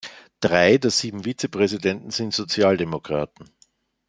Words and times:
Drei 0.39 0.79
der 0.79 0.89
sieben 0.89 1.21
Vizepräsidenten 1.25 2.09
sind 2.09 2.33
Sozialdemokraten. 2.33 3.51